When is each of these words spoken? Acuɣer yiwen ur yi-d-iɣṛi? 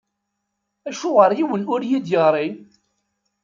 Acuɣer 0.89 1.31
yiwen 1.37 1.67
ur 1.73 1.81
yi-d-iɣṛi? 1.89 2.47